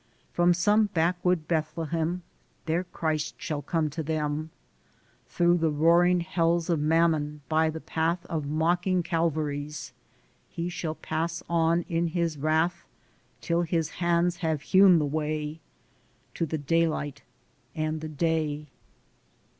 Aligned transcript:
From 0.33 0.55
some 0.55 0.87
backwood 0.87 1.47
Bethlehem 1.47 2.23
Their 2.65 2.83
Christ 2.85 3.35
shall 3.39 3.61
come 3.61 3.87
to 3.91 4.01
them; 4.01 4.49
Through 5.27 5.59
the 5.59 5.69
roaring 5.69 6.21
hells 6.21 6.71
of 6.71 6.79
Mammon, 6.79 7.41
by 7.47 7.69
the 7.69 7.79
path 7.81 8.25
Of 8.25 8.47
mocking 8.47 9.03
Calvaries, 9.03 9.93
he 10.49 10.69
shall 10.69 10.95
pass 10.95 11.43
on 11.47 11.83
in 11.83 12.07
his 12.07 12.35
wrath 12.39 12.83
Till 13.41 13.61
his 13.61 13.89
hands 14.01 14.37
have 14.37 14.63
hewn 14.63 14.97
the 14.97 15.05
way 15.05 15.59
To 16.33 16.47
the 16.47 16.57
daylight 16.57 17.21
and 17.75 18.01
the 18.01 18.09
day. 18.09 18.69